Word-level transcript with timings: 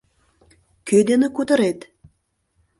—Кӧ 0.87 0.97
дене 1.09 1.27
кутырет? 1.35 1.79